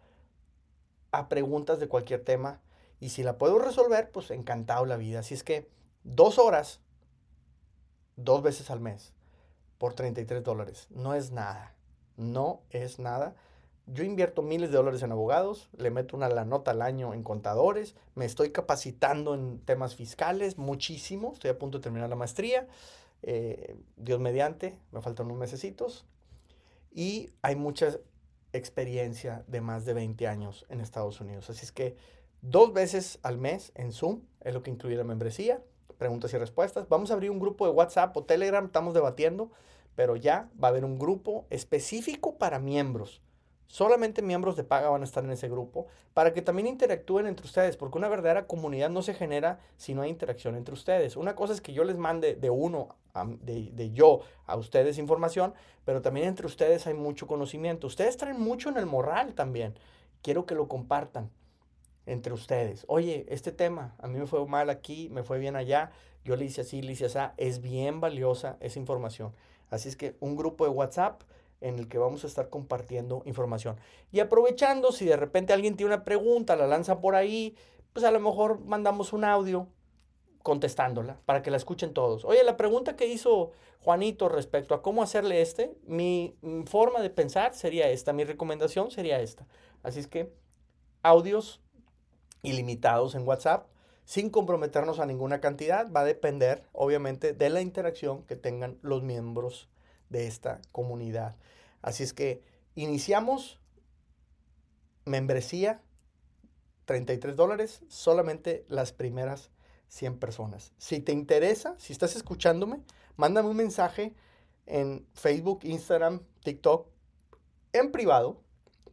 a 1.12 1.28
preguntas 1.28 1.78
de 1.78 1.86
cualquier 1.86 2.24
tema 2.24 2.60
y 3.00 3.10
si 3.10 3.22
la 3.22 3.38
puedo 3.38 3.58
resolver, 3.58 4.10
pues 4.10 4.30
encantado 4.30 4.86
la 4.86 4.96
vida. 4.96 5.20
Así 5.20 5.34
es 5.34 5.44
que 5.44 5.68
dos 6.04 6.38
horas, 6.38 6.80
dos 8.16 8.42
veces 8.42 8.70
al 8.70 8.80
mes, 8.80 9.12
por 9.78 9.94
33 9.94 10.42
dólares. 10.42 10.86
No 10.90 11.14
es 11.14 11.32
nada. 11.32 11.74
No 12.16 12.62
es 12.70 12.98
nada. 12.98 13.34
Yo 13.86 14.02
invierto 14.02 14.42
miles 14.42 14.70
de 14.70 14.78
dólares 14.78 15.02
en 15.02 15.12
abogados, 15.12 15.68
le 15.76 15.90
meto 15.90 16.16
una 16.16 16.28
la 16.28 16.44
nota 16.44 16.72
al 16.72 16.82
año 16.82 17.14
en 17.14 17.22
contadores, 17.22 17.94
me 18.16 18.24
estoy 18.24 18.50
capacitando 18.50 19.34
en 19.34 19.60
temas 19.60 19.94
fiscales 19.94 20.58
muchísimo, 20.58 21.32
estoy 21.32 21.50
a 21.50 21.58
punto 21.58 21.78
de 21.78 21.84
terminar 21.84 22.08
la 22.08 22.16
maestría, 22.16 22.66
eh, 23.22 23.76
Dios 23.96 24.18
mediante, 24.18 24.76
me 24.90 25.00
faltan 25.02 25.26
unos 25.26 25.38
mesecitos, 25.38 26.04
y 26.92 27.30
hay 27.42 27.54
mucha 27.54 27.96
experiencia 28.52 29.44
de 29.46 29.60
más 29.60 29.84
de 29.84 29.94
20 29.94 30.26
años 30.26 30.66
en 30.68 30.80
Estados 30.80 31.20
Unidos. 31.20 31.48
Así 31.48 31.64
es 31.64 31.70
que 31.70 31.96
dos 32.42 32.72
veces 32.72 33.18
al 33.22 33.38
mes 33.38 33.72
en 33.74 33.92
Zoom, 33.92 34.20
es 34.40 34.54
lo 34.54 34.62
que 34.62 34.70
incluye 34.70 34.96
la 34.96 35.04
membresía, 35.04 35.60
preguntas 35.98 36.32
y 36.32 36.38
respuestas. 36.38 36.88
Vamos 36.88 37.10
a 37.10 37.14
abrir 37.14 37.30
un 37.30 37.40
grupo 37.40 37.66
de 37.66 37.72
WhatsApp 37.72 38.16
o 38.16 38.24
Telegram, 38.24 38.66
estamos 38.66 38.94
debatiendo, 38.94 39.50
pero 39.94 40.16
ya 40.16 40.48
va 40.62 40.68
a 40.68 40.70
haber 40.70 40.84
un 40.84 40.98
grupo 40.98 41.46
específico 41.50 42.36
para 42.38 42.58
miembros. 42.58 43.22
Solamente 43.68 44.22
miembros 44.22 44.56
de 44.56 44.62
paga 44.62 44.90
van 44.90 45.02
a 45.02 45.04
estar 45.04 45.24
en 45.24 45.32
ese 45.32 45.48
grupo 45.48 45.86
para 46.14 46.32
que 46.32 46.40
también 46.40 46.68
interactúen 46.68 47.26
entre 47.26 47.46
ustedes, 47.46 47.76
porque 47.76 47.98
una 47.98 48.08
verdadera 48.08 48.46
comunidad 48.46 48.90
no 48.90 49.02
se 49.02 49.12
genera 49.12 49.58
si 49.76 49.92
no 49.92 50.02
hay 50.02 50.10
interacción 50.10 50.54
entre 50.54 50.74
ustedes. 50.74 51.16
Una 51.16 51.34
cosa 51.34 51.52
es 51.52 51.60
que 51.60 51.72
yo 51.72 51.82
les 51.82 51.96
mande 51.96 52.36
de 52.36 52.50
uno, 52.50 52.94
de, 53.40 53.72
de 53.72 53.90
yo 53.90 54.20
a 54.46 54.56
ustedes 54.56 54.98
información, 54.98 55.52
pero 55.84 56.00
también 56.00 56.28
entre 56.28 56.46
ustedes 56.46 56.86
hay 56.86 56.94
mucho 56.94 57.26
conocimiento. 57.26 57.88
Ustedes 57.88 58.16
traen 58.16 58.40
mucho 58.40 58.68
en 58.68 58.76
el 58.76 58.86
moral 58.86 59.34
también. 59.34 59.74
Quiero 60.22 60.46
que 60.46 60.54
lo 60.54 60.68
compartan 60.68 61.30
entre 62.06 62.32
ustedes. 62.32 62.84
Oye, 62.88 63.26
este 63.28 63.52
tema, 63.52 63.94
a 63.98 64.06
mí 64.06 64.18
me 64.18 64.26
fue 64.26 64.44
mal 64.46 64.70
aquí, 64.70 65.08
me 65.10 65.22
fue 65.22 65.38
bien 65.38 65.56
allá, 65.56 65.90
yo 66.24 66.36
le 66.36 66.44
hice 66.44 66.62
así, 66.62 66.80
le 66.82 66.92
hice 66.92 67.06
así, 67.06 67.18
es 67.36 67.60
bien 67.60 68.00
valiosa 68.00 68.56
esa 68.60 68.78
información. 68.78 69.32
Así 69.70 69.88
es 69.88 69.96
que 69.96 70.16
un 70.20 70.36
grupo 70.36 70.64
de 70.64 70.70
WhatsApp 70.70 71.22
en 71.60 71.78
el 71.78 71.88
que 71.88 71.98
vamos 71.98 72.24
a 72.24 72.26
estar 72.26 72.48
compartiendo 72.48 73.22
información. 73.24 73.76
Y 74.12 74.20
aprovechando, 74.20 74.92
si 74.92 75.04
de 75.04 75.16
repente 75.16 75.52
alguien 75.52 75.76
tiene 75.76 75.94
una 75.94 76.04
pregunta, 76.04 76.56
la 76.56 76.66
lanza 76.66 77.00
por 77.00 77.14
ahí, 77.14 77.56
pues 77.92 78.04
a 78.04 78.10
lo 78.10 78.20
mejor 78.20 78.60
mandamos 78.60 79.12
un 79.12 79.24
audio 79.24 79.66
contestándola 80.42 81.18
para 81.24 81.42
que 81.42 81.50
la 81.50 81.56
escuchen 81.56 81.92
todos. 81.92 82.24
Oye, 82.24 82.44
la 82.44 82.56
pregunta 82.56 82.94
que 82.94 83.08
hizo 83.08 83.50
Juanito 83.80 84.28
respecto 84.28 84.74
a 84.74 84.82
cómo 84.82 85.02
hacerle 85.02 85.40
este, 85.42 85.76
mi 85.86 86.36
forma 86.66 87.00
de 87.00 87.10
pensar 87.10 87.54
sería 87.54 87.88
esta, 87.88 88.12
mi 88.12 88.24
recomendación 88.24 88.90
sería 88.90 89.20
esta. 89.20 89.46
Así 89.82 89.98
es 89.98 90.06
que 90.06 90.32
audios 91.02 91.60
ilimitados 92.42 93.14
en 93.14 93.26
WhatsApp. 93.26 93.68
sin 94.04 94.30
comprometernos 94.30 95.00
a 95.00 95.06
ninguna 95.06 95.40
cantidad. 95.40 95.90
Va 95.90 96.02
a 96.02 96.04
depender, 96.04 96.62
obviamente, 96.72 97.32
de 97.32 97.50
la 97.50 97.60
interacción 97.60 98.22
que 98.22 98.36
tengan 98.36 98.78
los 98.80 99.02
miembros 99.02 99.68
de 100.10 100.28
esta 100.28 100.60
comunidad. 100.70 101.34
Así 101.82 102.04
es 102.04 102.12
que 102.12 102.40
iniciamos 102.76 103.58
membresía, 105.04 105.82
33 106.84 107.34
dólares, 107.34 107.80
solamente 107.88 108.64
las 108.68 108.92
primeras 108.92 109.50
100 109.88 110.18
personas. 110.18 110.72
Si 110.78 111.00
te 111.00 111.12
interesa, 111.12 111.74
si 111.78 111.92
estás 111.92 112.14
escuchándome, 112.16 112.82
mándame 113.16 113.48
un 113.48 113.56
mensaje 113.56 114.14
en 114.66 115.06
Facebook, 115.14 115.60
Instagram, 115.62 116.20
TikTok, 116.42 116.88
en 117.72 117.90
privado, 117.92 118.40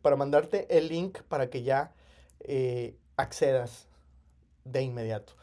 para 0.01 0.15
mandarte 0.15 0.77
el 0.77 0.89
link 0.89 1.21
para 1.23 1.49
que 1.49 1.63
ya 1.63 1.93
eh, 2.41 2.95
accedas 3.17 3.87
de 4.65 4.81
inmediato. 4.81 5.33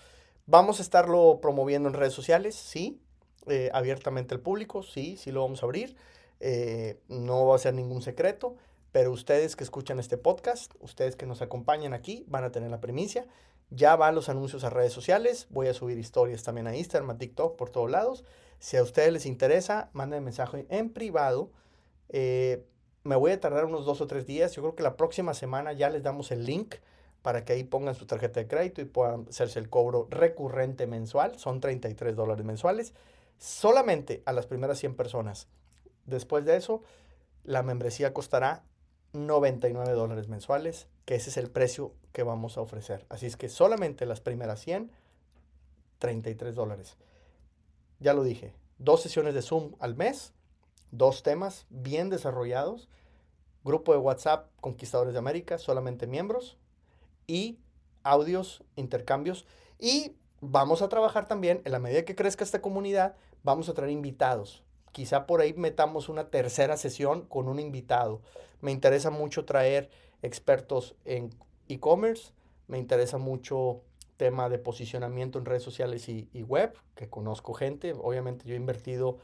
Vamos 0.47 0.81
a 0.81 0.83
estarlo 0.83 1.39
promoviendo 1.41 1.89
en 1.89 1.95
redes 1.95 2.12
sociales, 2.12 2.57
sí, 2.57 3.00
eh, 3.47 3.71
abiertamente 3.73 4.35
al 4.35 4.41
público, 4.41 4.83
sí, 4.83 5.17
sí 5.17 5.31
lo 5.31 5.43
vamos 5.43 5.62
a 5.62 5.67
abrir. 5.67 5.97
Eh, 6.41 6.99
no 7.09 7.47
va 7.47 7.57
a 7.57 7.59
ser 7.59 7.75
ningún 7.75 8.03
secreto, 8.03 8.57
pero 8.93 9.12
ustedes 9.12 9.57
que 9.57 9.65
escuchan 9.65 10.00
este 10.00 10.17
podcast, 10.17 10.75
ustedes 10.81 11.17
que 11.17 11.27
nos 11.27 11.43
acompañan 11.43 11.93
aquí, 11.95 12.25
van 12.29 12.45
a 12.45 12.50
tener 12.50 12.71
la 12.71 12.81
primicia. 12.81 13.27
Ya 13.71 13.95
van 13.95 14.17
los 14.17 14.29
anuncios 14.29 14.65
a 14.65 14.71
redes 14.71 14.93
sociales, 14.93 15.47
voy 15.50 15.69
a 15.69 15.75
subir 15.75 15.97
historias 15.99 16.43
también 16.43 16.67
a 16.67 16.77
Instagram, 16.77 17.11
a 17.11 17.19
TikTok, 17.19 17.57
por 17.57 17.71
todos 17.71 17.89
lados. 17.89 18.25
Si 18.59 18.77
a 18.77 18.83
ustedes 18.83 19.12
les 19.12 19.27
interesa, 19.27 19.91
manden 19.93 20.25
mensaje 20.25 20.67
en 20.69 20.91
privado. 20.91 21.50
Eh, 22.09 22.65
me 23.05 23.15
voy 23.15 23.31
a 23.31 23.41
tardar 23.41 23.67
unos 23.67 23.87
dos 23.87 24.00
o 24.00 24.07
tres 24.09 24.27
días. 24.27 24.53
Yo 24.53 24.62
creo 24.62 24.75
que 24.75 24.83
la 24.83 24.97
próxima 24.97 25.35
semana 25.35 25.73
ya 25.73 25.89
les 25.89 26.03
damos 26.03 26.33
el 26.33 26.45
link 26.45 26.75
para 27.23 27.45
que 27.45 27.53
ahí 27.53 27.65
pongan 27.65 27.95
su 27.95 28.07
tarjeta 28.07 28.41
de 28.41 28.49
crédito 28.49 28.81
y 28.81 28.87
puedan 28.87 29.27
hacerse 29.29 29.59
el 29.59 29.69
cobro 29.69 30.07
recurrente 30.11 30.87
mensual. 30.87 31.39
Son 31.39 31.61
33 31.61 32.17
dólares 32.17 32.45
mensuales 32.45 32.95
solamente 33.39 34.23
a 34.27 34.33
las 34.33 34.47
primeras 34.47 34.79
100 34.79 34.95
personas. 34.95 35.49
Después 36.07 36.45
de 36.45 36.57
eso, 36.57 36.83
la 37.45 37.62
membresía 37.62 38.12
costará 38.12 38.62
99 39.12 39.93
dólares 39.93 40.29
mensuales, 40.29 40.87
que 41.05 41.17
ese 41.17 41.31
es 41.31 41.37
el 41.37 41.50
precio 41.50 41.93
que 42.12 42.23
vamos 42.23 42.57
a 42.57 42.61
ofrecer. 42.61 43.07
Así 43.09 43.27
es 43.27 43.37
que 43.37 43.49
solamente 43.49 44.07
las 44.07 44.21
primeras 44.21 44.61
100, 44.61 44.91
33 45.99 46.55
dólares. 46.55 46.97
Ya 47.99 48.15
lo 48.15 48.23
dije, 48.23 48.55
dos 48.79 49.03
sesiones 49.03 49.35
de 49.35 49.43
Zoom 49.43 49.75
al 49.79 49.97
mes, 49.97 50.33
dos 50.91 51.23
temas 51.23 51.67
bien 51.71 52.11
desarrollados, 52.11 52.89
grupo 53.65 53.93
de 53.93 53.99
WhatsApp 53.99 54.49
Conquistadores 54.61 55.12
de 55.12 55.19
América, 55.19 55.59
solamente 55.59 56.07
miembros, 56.07 56.57
y 57.30 57.60
audios, 58.02 58.64
intercambios. 58.75 59.46
Y 59.78 60.16
vamos 60.40 60.82
a 60.82 60.88
trabajar 60.88 61.28
también, 61.28 61.62
en 61.64 61.70
la 61.70 61.78
medida 61.78 62.04
que 62.04 62.16
crezca 62.16 62.42
esta 62.42 62.60
comunidad, 62.60 63.14
vamos 63.44 63.68
a 63.68 63.75
traer 63.75 63.92
invitados. 63.92 64.64
Quizá 64.90 65.26
por 65.26 65.40
ahí 65.40 65.54
metamos 65.54 66.08
una 66.08 66.28
tercera 66.28 66.76
sesión 66.76 67.22
con 67.22 67.46
un 67.46 67.60
invitado. 67.60 68.20
Me 68.60 68.72
interesa 68.72 69.10
mucho 69.10 69.44
traer 69.44 69.90
expertos 70.22 70.96
en 71.04 71.30
e-commerce, 71.68 72.32
me 72.66 72.78
interesa 72.78 73.16
mucho 73.16 73.82
tema 74.16 74.49
de 74.49 74.58
posicionamiento 74.58 75.38
en 75.38 75.44
redes 75.44 75.62
sociales 75.62 76.08
y, 76.08 76.28
web, 76.42 76.76
que 76.96 77.08
conozco 77.08 77.54
gente. 77.54 77.92
Obviamente 77.92 78.44
yo 78.44 78.54
he 78.54 78.56
invertido, 78.56 79.18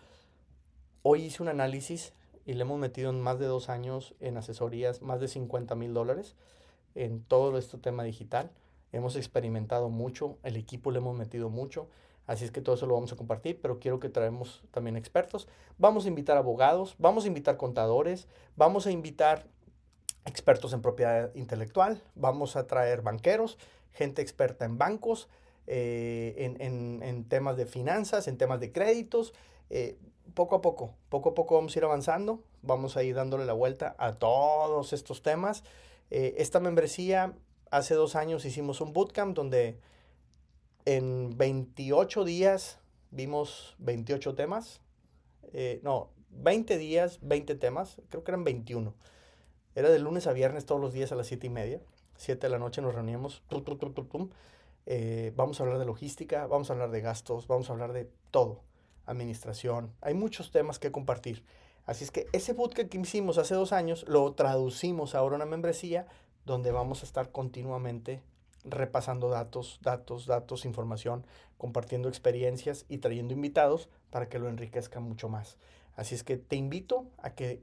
hoy 1.03 1.25
hice 1.25 1.43
un 1.43 1.49
análisis 1.49 2.13
y 2.45 2.53
le 2.53 2.63
hemos 2.63 2.79
metido 2.79 3.11
en 3.11 3.21
más 3.21 3.41
de 3.41 3.47
dos 3.47 3.69
años 3.69 4.15
en 4.21 4.37
asesorías, 4.37 5.03
más 5.03 5.19
de 5.19 5.27
50 5.27 5.75
mil 5.75 5.93
dólares 5.93 6.37
en 6.97 7.23
todo 7.23 7.57
este 7.59 7.79
tema 7.79 8.03
digital. 8.03 8.51
Hemos 8.93 9.15
experimentado 9.15 9.89
mucho, 9.89 10.39
el 10.43 10.57
equipo 10.57 10.91
le 10.91 10.99
hemos 10.99 11.17
metido 11.17 11.49
mucho. 11.51 11.89
Así 12.27 12.45
es 12.45 12.51
que 12.51 12.61
todo 12.61 12.75
eso 12.75 12.87
lo 12.87 12.95
vamos 12.95 13.13
a 13.13 13.17
compartir, 13.17 13.61
pero 13.61 13.79
quiero 13.79 14.01
que 14.01 14.09
traemos 14.09 14.65
también 14.73 14.97
expertos. 14.97 15.47
Vamos 15.79 16.07
a 16.07 16.09
invitar 16.09 16.37
abogados, 16.37 16.97
vamos 16.99 17.25
a 17.25 17.29
invitar 17.29 17.57
contadores, 17.57 18.27
vamos 18.57 18.87
a 18.87 18.91
invitar 18.91 19.47
expertos 20.25 20.73
en 20.73 20.83
propiedad 20.83 21.33
intelectual, 21.37 22.03
vamos 22.17 22.57
a 22.57 22.67
traer 22.67 23.03
banqueros, 23.03 23.59
gente 23.93 24.23
experta 24.23 24.65
en 24.65 24.77
bancos, 24.77 25.29
eh, 25.69 26.57
en, 26.59 27.25
temas 27.25 27.57
de 27.57 27.67
finanzas, 27.67 28.27
en 28.27 28.39
temas 28.39 28.59
de 28.59 28.73
créditos. 28.73 29.33
Eh, 29.71 29.97
poco 30.35 30.57
a 30.57 30.63
poco, 30.63 30.95
poco 31.09 31.31
a 31.31 31.35
poco 31.35 31.55
vamos 31.55 31.77
a 31.77 31.79
ir 31.79 31.85
avanzando, 31.85 32.43
vamos 32.63 32.97
a 32.97 33.05
ir 33.05 33.15
dándole 33.15 33.45
la 33.45 33.53
vuelta 33.53 33.95
a 33.99 34.15
todos 34.15 34.93
estos 34.93 35.23
temas. 35.23 35.63
Eh, 36.11 36.35
esta 36.39 36.61
membresía, 36.61 37.35
hace 37.71 37.95
dos 37.95 38.17
años 38.17 38.45
hicimos 38.45 38.81
un 38.81 38.93
bootcamp 38.93 39.35
donde 39.35 39.79
en 40.85 41.37
28 41.37 42.25
días 42.25 42.79
vimos 43.11 43.75
28 43.79 44.35
temas. 44.35 44.81
Eh, 45.53 45.81
no, 45.83 46.11
20 46.31 46.79
días, 46.79 47.19
20 47.23 47.55
temas. 47.57 48.01
Creo 48.09 48.25
que 48.25 48.31
eran 48.31 48.45
21. 48.45 48.95
Era 49.75 49.91
de 49.91 49.99
lunes 49.99 50.27
a 50.27 50.33
viernes 50.33 50.65
todos 50.65 50.81
los 50.81 50.93
días 50.93 51.13
a 51.13 51.17
las 51.17 51.27
7 51.27 51.47
y 51.47 51.51
media. 51.51 51.81
7 52.17 52.47
de 52.47 52.51
la 52.51 52.59
noche 52.59 52.81
nos 52.81 52.95
reuníamos. 52.95 53.43
Eh, 54.87 55.33
vamos 55.35 55.61
a 55.61 55.65
hablar 55.65 55.79
de 55.79 55.85
logística, 55.85 56.47
vamos 56.47 56.71
a 56.71 56.75
hablar 56.75 56.91
de 56.91 57.01
gastos, 57.01 57.49
vamos 57.49 57.69
a 57.69 57.73
hablar 57.73 57.93
de 57.93 58.09
todo. 58.31 58.63
Administración. 59.05 59.93
Hay 60.01 60.15
muchos 60.15 60.51
temas 60.51 60.79
que 60.79 60.93
compartir. 60.93 61.45
Así 61.87 62.05
es 62.05 62.11
que 62.11 62.27
ese 62.33 62.53
bootcamp 62.53 62.91
que 62.91 62.99
hicimos 62.99 63.39
hace 63.39 63.55
dos 63.55 63.73
años 63.73 64.05
lo 64.09 64.33
traducimos 64.35 65.15
ahora 65.15 65.37
a 65.37 65.37
una 65.37 65.47
membresía 65.47 66.07
donde 66.45 66.73
vamos 66.73 67.03
a 67.03 67.07
estar 67.07 67.31
continuamente 67.31 68.23
repasando 68.65 69.29
datos, 69.31 69.79
datos, 69.83 70.27
datos, 70.27 70.65
información, 70.65 71.25
compartiendo 71.57 72.09
experiencias 72.09 72.85
y 72.89 72.99
trayendo 72.99 73.33
invitados 73.33 73.89
para 74.11 74.29
que 74.29 74.41
lo 74.41 74.49
enriquezca 74.49 75.01
mucho 75.01 75.29
más. 75.29 75.57
Así 75.95 76.15
es 76.15 76.25
que 76.25 76.37
te 76.37 76.57
invito 76.57 77.07
a 77.19 77.31
que 77.31 77.63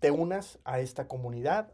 te 0.00 0.10
unas 0.10 0.58
a 0.64 0.80
esta 0.80 1.06
comunidad, 1.06 1.72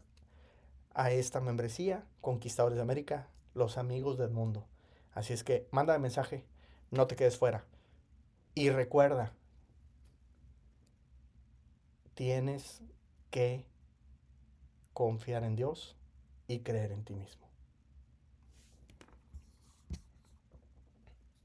a 0.93 1.11
esta 1.11 1.39
membresía, 1.39 2.05
Conquistadores 2.21 2.75
de 2.75 2.83
América, 2.83 3.27
los 3.53 3.77
amigos 3.77 4.17
del 4.17 4.29
mundo. 4.29 4.67
Así 5.13 5.33
es 5.33 5.43
que 5.43 5.67
manda 5.71 5.95
el 5.95 6.01
mensaje, 6.01 6.45
no 6.91 7.07
te 7.07 7.15
quedes 7.15 7.37
fuera. 7.37 7.65
Y 8.53 8.69
recuerda, 8.69 9.33
tienes 12.19 12.81
que 13.31 13.65
confiar 14.91 15.45
en 15.45 15.55
Dios 15.55 15.95
y 16.49 16.59
creer 16.59 16.91
en 16.91 17.05
ti 17.05 17.13
mismo. 17.13 17.48